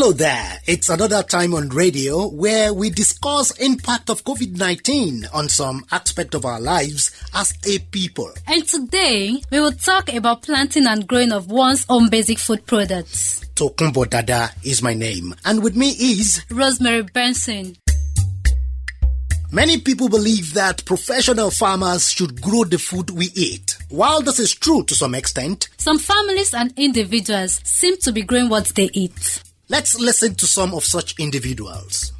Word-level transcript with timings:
Hello 0.00 0.12
there. 0.12 0.60
It's 0.64 0.90
another 0.90 1.24
time 1.24 1.52
on 1.54 1.70
radio 1.70 2.28
where 2.28 2.72
we 2.72 2.88
discuss 2.88 3.50
impact 3.58 4.10
of 4.10 4.22
COVID-19 4.22 5.26
on 5.34 5.48
some 5.48 5.84
aspect 5.90 6.36
of 6.36 6.44
our 6.44 6.60
lives 6.60 7.10
as 7.34 7.52
a 7.66 7.80
people. 7.80 8.32
And 8.46 8.64
today 8.64 9.42
we 9.50 9.58
will 9.58 9.72
talk 9.72 10.14
about 10.14 10.42
planting 10.42 10.86
and 10.86 11.04
growing 11.04 11.32
of 11.32 11.50
one's 11.50 11.84
own 11.88 12.10
basic 12.10 12.38
food 12.38 12.64
products. 12.64 13.44
Tokumbo 13.56 14.08
Dada 14.08 14.50
is 14.62 14.82
my 14.82 14.94
name 14.94 15.34
and 15.44 15.64
with 15.64 15.74
me 15.74 15.88
is 15.88 16.44
Rosemary 16.48 17.02
Benson. 17.02 17.74
Many 19.50 19.80
people 19.80 20.08
believe 20.08 20.54
that 20.54 20.84
professional 20.84 21.50
farmers 21.50 22.08
should 22.12 22.40
grow 22.40 22.62
the 22.62 22.78
food 22.78 23.10
we 23.10 23.30
eat. 23.34 23.76
While 23.88 24.22
this 24.22 24.38
is 24.38 24.54
true 24.54 24.84
to 24.84 24.94
some 24.94 25.16
extent, 25.16 25.68
Some 25.76 25.98
families 25.98 26.54
and 26.54 26.72
individuals 26.76 27.60
seem 27.64 27.96
to 28.02 28.12
be 28.12 28.22
growing 28.22 28.48
what 28.48 28.66
they 28.76 28.90
eat. 28.92 29.42
Let's 29.68 29.98
listen 29.98 30.34
to 30.34 30.46
some 30.46 30.74
of 30.74 30.84
such 30.84 31.14
individuals. 31.18 32.12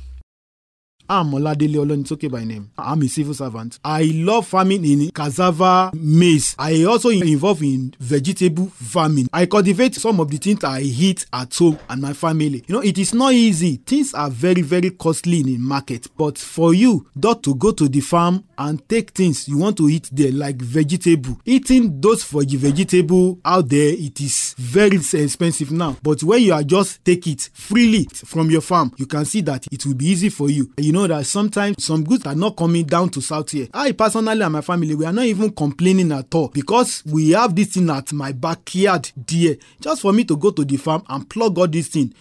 I'm 1.11 1.31
Oladele 1.33 1.77
Olonitoke 1.79 2.31
by 2.31 2.45
name. 2.45 2.71
I'm 2.77 3.01
a 3.01 3.09
civil 3.09 3.33
servant. 3.33 3.79
I 3.83 4.11
love 4.15 4.47
farming 4.47 4.85
in 4.85 5.11
cassava, 5.11 5.91
maize. 5.95 6.55
I 6.59 6.85
also 6.85 7.09
involved 7.09 7.63
in 7.63 7.95
vegetable 7.99 8.67
farming. 8.67 9.27
I 9.33 9.47
cultivate 9.47 9.95
some 9.95 10.21
of 10.21 10.31
the 10.31 10.37
things 10.37 10.63
I 10.65 10.81
eat 10.83 11.25
at 11.33 11.55
home 11.55 11.79
and 11.89 12.03
my 12.03 12.13
family. 12.13 12.63
You 12.67 12.75
know, 12.75 12.83
it 12.83 12.99
is 12.99 13.15
not 13.15 13.33
easy. 13.33 13.77
Things 13.87 14.13
are 14.13 14.29
very, 14.29 14.61
very 14.61 14.91
costly 14.91 15.41
in 15.41 15.47
the 15.47 15.57
market. 15.57 16.09
But 16.15 16.37
for 16.37 16.75
you, 16.75 17.07
not 17.17 17.43
to 17.45 17.55
go 17.55 17.73
to 17.73 17.89
the 17.89 18.01
farm 18.01 18.45
and 18.59 18.87
take 18.87 19.13
things 19.13 19.49
you 19.49 19.57
want 19.57 19.79
to 19.79 19.89
eat 19.89 20.11
there, 20.13 20.31
like 20.33 20.57
vegetable, 20.57 21.41
eating 21.47 22.03
those 22.03 22.23
for 22.23 22.45
the 22.45 22.57
vegetable 22.59 23.39
out 23.47 23.71
there, 23.71 23.95
it 23.97 24.21
is 24.21 24.55
very 24.59 24.97
expensive 24.99 25.71
now. 25.71 25.97
But 26.03 26.23
when 26.23 26.43
you 26.43 26.53
are 26.53 26.63
just 26.63 27.03
take 27.03 27.27
it 27.27 27.49
freely 27.55 28.05
from 28.13 28.51
your 28.51 28.61
farm, 28.61 28.93
you 28.99 29.07
can 29.07 29.25
see 29.25 29.41
that 29.43 29.67
it 29.73 29.87
will 29.87 29.95
be 29.95 30.05
easy 30.09 30.29
for 30.29 30.51
you. 30.51 30.71
You 30.77 30.93
know 30.93 30.98
that 31.07 31.27
sometimes 31.27 31.85
some 31.85 32.05
goods 32.05 32.27
are 32.27 32.35
not 32.35 32.57
coming 32.57 32.85
down 32.85 33.11
to 33.11 33.21
south 33.21 33.51
here. 33.51 33.69
I 33.73 33.93
personally 33.93 34.43
and 34.43 34.53
my 34.53 34.61
family, 34.61 34.95
we 34.95 35.05
are 35.05 35.13
not 35.13 35.27
even 35.27 35.51
complaining 35.51 36.13
at 36.13 36.35
all 36.35 36.49
because 36.49 37.03
we 37.07 37.31
have 37.31 37.55
this 37.55 37.69
thing 37.69 37.91
at 37.91 38.13
my 38.13 38.33
backyard 38.33 39.11
there. 39.17 39.57
Just 39.81 40.03
for 40.03 40.13
me 40.13 40.25
to 40.25 40.37
go 40.37 40.51
to 40.51 40.65
the 40.65 40.77
farm 40.77 41.03
and 41.09 41.29
plug 41.29 41.59
all 41.59 41.69
this 41.69 41.89
thing. 41.89 42.13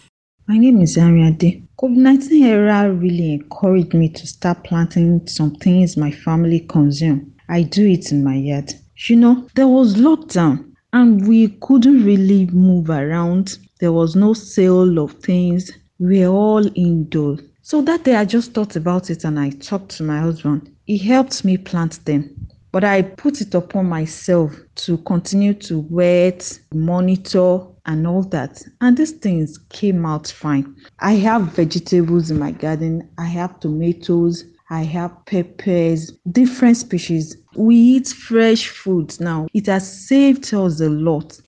My 0.46 0.56
name 0.56 0.80
is 0.80 0.96
Ariade. 0.96 1.62
COVID-19 1.78 2.42
era 2.42 2.92
really 2.92 3.34
encouraged 3.34 3.92
me 3.92 4.08
to 4.08 4.26
start 4.26 4.64
planting 4.64 5.26
some 5.26 5.54
things 5.56 5.96
my 5.96 6.10
family 6.10 6.60
consume. 6.60 7.34
I 7.48 7.62
do 7.62 7.86
it 7.86 8.12
in 8.12 8.24
my 8.24 8.34
yard. 8.34 8.72
You 9.08 9.16
know, 9.16 9.46
there 9.54 9.68
was 9.68 9.96
lockdown 9.96 10.72
and 10.92 11.28
we 11.28 11.48
couldn't 11.60 12.04
really 12.04 12.46
move 12.46 12.90
around. 12.90 13.58
There 13.80 13.92
was 13.92 14.16
no 14.16 14.32
sale 14.32 14.98
of 14.98 15.12
things. 15.14 15.70
We 15.98 16.20
were 16.20 16.34
all 16.34 16.66
indoors. 16.74 17.40
So 17.70 17.82
that 17.82 18.04
day 18.04 18.14
I 18.14 18.24
just 18.24 18.54
thought 18.54 18.76
about 18.76 19.10
it 19.10 19.24
and 19.24 19.38
I 19.38 19.50
talked 19.50 19.90
to 19.98 20.02
my 20.02 20.20
husband. 20.20 20.74
He 20.86 20.96
helped 20.96 21.44
me 21.44 21.58
plant 21.58 22.02
them. 22.06 22.48
But 22.72 22.82
I 22.82 23.02
put 23.02 23.42
it 23.42 23.54
upon 23.54 23.90
myself 23.90 24.58
to 24.76 24.96
continue 24.96 25.52
to 25.52 25.80
wait, 25.90 26.60
monitor, 26.72 27.58
and 27.84 28.06
all 28.06 28.22
that. 28.22 28.62
And 28.80 28.96
these 28.96 29.12
things 29.12 29.58
came 29.68 30.06
out 30.06 30.28
fine. 30.28 30.76
I 31.00 31.16
have 31.16 31.52
vegetables 31.52 32.30
in 32.30 32.38
my 32.38 32.52
garden, 32.52 33.06
I 33.18 33.26
have 33.26 33.60
tomatoes, 33.60 34.46
I 34.70 34.84
have 34.84 35.12
peppers, 35.26 36.12
different 36.32 36.78
species. 36.78 37.36
We 37.54 37.76
eat 37.76 38.08
fresh 38.08 38.68
foods 38.68 39.20
now. 39.20 39.46
It 39.52 39.66
has 39.66 40.08
saved 40.08 40.54
us 40.54 40.80
a 40.80 40.88
lot. 40.88 41.38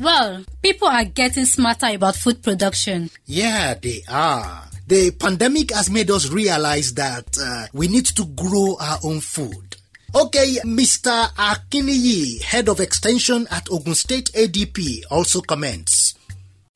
Well, 0.00 0.44
people 0.62 0.88
are 0.88 1.04
getting 1.04 1.44
smarter 1.44 1.88
about 1.88 2.16
food 2.16 2.42
production. 2.42 3.10
Yeah, 3.26 3.74
they 3.74 4.02
are. 4.08 4.64
The 4.86 5.10
pandemic 5.10 5.72
has 5.74 5.90
made 5.90 6.10
us 6.10 6.30
realize 6.30 6.94
that 6.94 7.36
uh, 7.40 7.66
we 7.72 7.88
need 7.88 8.06
to 8.06 8.24
grow 8.24 8.76
our 8.80 8.98
own 9.04 9.20
food. 9.20 9.76
Okay, 10.14 10.56
Mr. 10.64 11.28
Akiniyi, 11.36 12.40
head 12.42 12.68
of 12.70 12.80
extension 12.80 13.46
at 13.50 13.68
Ogun 13.70 13.94
State 13.94 14.30
ADP, 14.34 15.02
also 15.10 15.42
comments. 15.42 15.97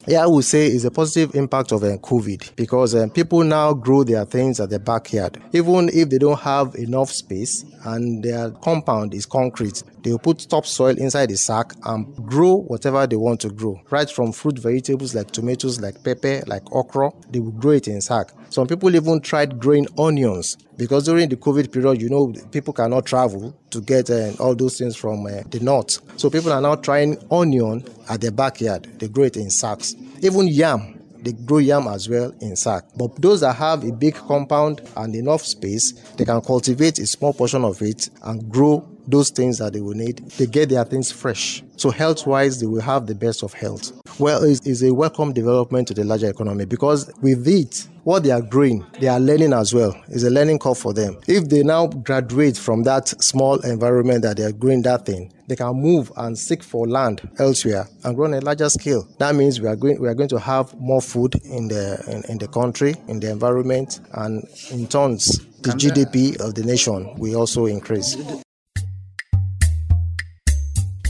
Yeah, 0.04 0.24
I 0.24 0.26
would 0.26 0.44
say 0.44 0.66
it's 0.66 0.82
a 0.82 0.90
positive 0.90 1.36
impact 1.36 1.70
of 1.70 1.84
uh, 1.84 1.96
COVID 1.98 2.56
because 2.56 2.96
um, 2.96 3.08
people 3.10 3.44
now 3.44 3.72
grow 3.72 4.02
their 4.02 4.24
things 4.24 4.58
at 4.58 4.70
the 4.70 4.80
backyard. 4.80 5.40
Even 5.52 5.90
if 5.92 6.10
they 6.10 6.18
don't 6.18 6.40
have 6.40 6.74
enough 6.74 7.10
space 7.10 7.64
and 7.84 8.20
their 8.20 8.50
compound 8.50 9.14
is 9.14 9.26
concrete, 9.26 9.84
they 10.02 10.10
will 10.10 10.18
put 10.18 10.40
topsoil 10.50 10.98
inside 10.98 11.30
the 11.30 11.36
sack 11.36 11.74
and 11.84 12.16
grow 12.26 12.62
whatever 12.62 13.06
they 13.06 13.14
want 13.14 13.40
to 13.42 13.50
grow. 13.50 13.80
Right 13.90 14.10
from 14.10 14.32
fruit 14.32 14.58
vegetables 14.58 15.14
like 15.14 15.30
tomatoes, 15.30 15.80
like 15.80 16.02
pepper, 16.02 16.42
like 16.48 16.64
okra, 16.72 17.12
they 17.30 17.38
will 17.38 17.52
grow 17.52 17.72
it 17.72 17.86
in 17.86 18.00
sack. 18.00 18.32
Some 18.52 18.66
people 18.66 18.94
even 18.94 19.18
tried 19.22 19.58
growing 19.58 19.86
onions 19.98 20.58
because 20.76 21.06
during 21.06 21.30
the 21.30 21.36
COVID 21.36 21.72
period, 21.72 22.02
you 22.02 22.10
know, 22.10 22.34
people 22.50 22.74
cannot 22.74 23.06
travel 23.06 23.56
to 23.70 23.80
get 23.80 24.10
uh, 24.10 24.32
all 24.38 24.54
those 24.54 24.76
things 24.76 24.94
from 24.94 25.24
uh, 25.24 25.40
the 25.48 25.60
north. 25.60 25.98
So 26.20 26.28
people 26.28 26.52
are 26.52 26.60
now 26.60 26.74
trying 26.74 27.16
onion 27.30 27.82
at 28.10 28.20
their 28.20 28.30
backyard. 28.30 28.88
They 28.98 29.08
grow 29.08 29.24
it 29.24 29.38
in 29.38 29.48
sacks. 29.48 29.94
Even 30.20 30.48
yam, 30.48 31.00
they 31.22 31.32
grow 31.32 31.58
yam 31.58 31.88
as 31.88 32.10
well 32.10 32.34
in 32.42 32.54
sack. 32.54 32.84
But 32.94 33.22
those 33.22 33.40
that 33.40 33.54
have 33.54 33.84
a 33.84 33.92
big 33.92 34.16
compound 34.16 34.82
and 34.98 35.14
enough 35.16 35.46
space, 35.46 35.92
they 36.18 36.26
can 36.26 36.42
cultivate 36.42 36.98
a 36.98 37.06
small 37.06 37.32
portion 37.32 37.64
of 37.64 37.80
it 37.80 38.10
and 38.22 38.50
grow 38.50 38.86
those 39.06 39.30
things 39.30 39.58
that 39.58 39.72
they 39.72 39.80
will 39.80 39.94
need. 39.94 40.18
They 40.38 40.46
get 40.46 40.68
their 40.68 40.84
things 40.84 41.10
fresh. 41.10 41.62
So 41.76 41.90
health 41.90 42.26
wise, 42.26 42.60
they 42.60 42.66
will 42.66 42.80
have 42.80 43.06
the 43.06 43.14
best 43.14 43.42
of 43.42 43.52
health. 43.52 43.92
Well, 44.18 44.42
it's, 44.44 44.66
it's 44.66 44.82
a 44.82 44.92
welcome 44.92 45.32
development 45.32 45.88
to 45.88 45.94
the 45.94 46.04
larger 46.04 46.30
economy 46.30 46.64
because 46.64 47.10
with 47.22 47.46
it, 47.48 47.88
what 48.04 48.24
they 48.24 48.30
are 48.30 48.42
growing, 48.42 48.84
they 49.00 49.08
are 49.08 49.20
learning 49.20 49.52
as 49.52 49.72
well. 49.72 49.94
It's 50.08 50.24
a 50.24 50.30
learning 50.30 50.58
curve 50.58 50.78
for 50.78 50.92
them. 50.92 51.18
If 51.26 51.48
they 51.48 51.62
now 51.62 51.86
graduate 51.86 52.56
from 52.56 52.82
that 52.84 53.08
small 53.22 53.60
environment 53.60 54.22
that 54.22 54.36
they 54.36 54.44
are 54.44 54.52
growing 54.52 54.82
that 54.82 55.06
thing, 55.06 55.32
they 55.46 55.56
can 55.56 55.74
move 55.74 56.10
and 56.16 56.36
seek 56.36 56.62
for 56.62 56.86
land 56.88 57.28
elsewhere 57.38 57.86
and 58.04 58.16
grow 58.16 58.26
on 58.26 58.34
a 58.34 58.40
larger 58.40 58.68
scale. 58.70 59.06
That 59.18 59.34
means 59.34 59.60
we 59.60 59.68
are 59.68 59.76
going 59.76 60.00
we 60.00 60.08
are 60.08 60.14
going 60.14 60.28
to 60.30 60.38
have 60.38 60.74
more 60.80 61.02
food 61.02 61.34
in 61.44 61.68
the 61.68 62.02
in, 62.08 62.32
in 62.32 62.38
the 62.38 62.48
country, 62.48 62.94
in 63.08 63.20
the 63.20 63.30
environment, 63.30 64.00
and 64.14 64.44
in 64.70 64.86
turns 64.88 65.38
the 65.62 65.70
uh, 65.70 65.74
GDP 65.74 66.40
of 66.40 66.54
the 66.54 66.64
nation 66.64 67.14
will 67.18 67.36
also 67.36 67.66
increase. 67.66 68.16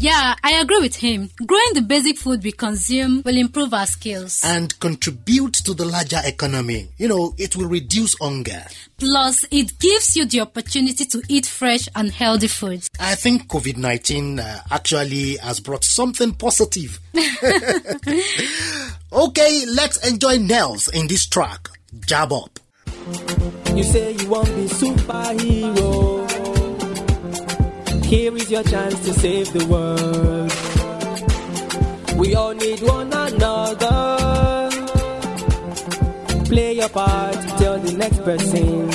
Yeah, 0.02 0.34
I 0.42 0.54
agree 0.54 0.80
with 0.80 0.96
him. 0.96 1.30
Growing 1.46 1.74
the 1.74 1.80
basic 1.80 2.18
food 2.18 2.42
we 2.42 2.50
consume 2.50 3.22
will 3.24 3.36
improve 3.36 3.72
our 3.72 3.86
skills. 3.86 4.40
And 4.42 4.76
contribute 4.80 5.52
to 5.64 5.74
the 5.74 5.84
larger 5.84 6.18
economy. 6.24 6.88
You 6.98 7.06
know, 7.06 7.34
it 7.38 7.54
will 7.54 7.68
reduce 7.68 8.18
hunger. 8.20 8.64
Plus, 8.98 9.44
it 9.52 9.78
gives 9.78 10.16
you 10.16 10.26
the 10.26 10.40
opportunity 10.40 11.04
to 11.04 11.22
eat 11.28 11.46
fresh 11.46 11.88
and 11.94 12.10
healthy 12.10 12.48
foods. 12.48 12.90
I 12.98 13.14
think 13.14 13.46
COVID 13.46 13.76
19 13.76 14.40
uh, 14.40 14.62
actually 14.72 15.36
has 15.36 15.60
brought 15.60 15.84
something 15.84 16.32
positive. 16.32 16.98
okay, 19.12 19.64
let's 19.68 20.04
enjoy 20.10 20.38
Nels 20.38 20.88
in 20.88 21.06
this 21.06 21.26
track. 21.28 21.68
Jab 22.04 22.32
up. 22.32 22.58
You 23.76 23.84
say 23.84 24.16
you 24.16 24.28
want 24.28 24.48
to 24.48 24.54
be 24.56 24.64
superhero. 24.64 26.11
Here 28.12 28.36
is 28.36 28.50
your 28.50 28.62
chance 28.62 29.00
to 29.06 29.14
save 29.14 29.50
the 29.54 29.64
world. 29.72 30.52
We 32.18 32.34
all 32.34 32.52
need 32.52 32.82
one 32.82 33.10
another. 33.10 34.68
Play 36.44 36.74
your 36.74 36.90
part, 36.90 37.32
tell 37.56 37.78
the 37.78 37.94
next 37.96 38.22
person. 38.22 38.90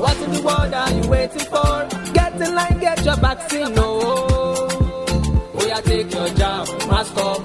What 0.00 0.16
in 0.22 0.32
the 0.32 0.40
world 0.40 0.72
are 0.72 0.90
you 0.92 1.08
waiting 1.10 1.46
for? 1.52 1.88
Get 2.14 2.40
in 2.40 2.54
line, 2.54 2.78
get 2.80 3.04
your 3.04 3.16
vaccine. 3.16 3.74
Oh, 3.76 4.68
oh 4.72 5.58
We 5.58 5.70
are 5.70 5.82
take 5.82 6.10
your 6.10 6.28
job, 6.30 6.68
mask 6.88 7.18
up. 7.18 7.42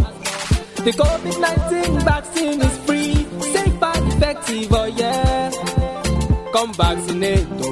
The 0.85 0.91
COVID 1.01 1.37
19 1.41 1.99
vaccine 1.99 2.61
is 2.61 2.77
free, 2.85 3.27
safe 3.51 3.83
and 3.91 4.13
effective. 4.13 4.71
Oh 4.71 4.85
yeah, 4.85 5.51
come 6.53 6.73
vaccinate. 6.73 7.62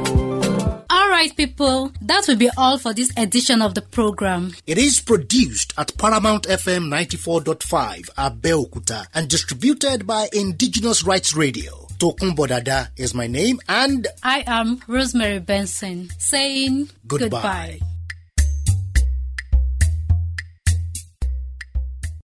Alright, 1.21 1.37
people, 1.37 1.91
that 2.01 2.27
will 2.27 2.35
be 2.35 2.49
all 2.57 2.79
for 2.79 2.95
this 2.95 3.11
edition 3.15 3.61
of 3.61 3.75
the 3.75 3.83
program. 3.83 4.55
It 4.65 4.79
is 4.79 4.99
produced 4.99 5.71
at 5.77 5.95
Paramount 5.95 6.47
FM 6.47 6.87
94.5 6.89 8.09
Abeokuta 8.17 9.05
and 9.13 9.29
distributed 9.29 10.07
by 10.07 10.29
Indigenous 10.33 11.03
Rights 11.03 11.35
Radio. 11.35 11.85
Tokumbo 11.99 12.47
Dada 12.47 12.89
is 12.97 13.13
my 13.13 13.27
name 13.27 13.59
and 13.69 14.07
I 14.23 14.43
am 14.47 14.81
Rosemary 14.87 15.37
Benson 15.37 16.09
saying 16.17 16.89
Goodbye. 17.05 17.77
goodbye. 17.77 17.90